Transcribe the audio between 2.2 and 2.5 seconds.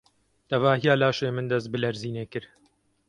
kir.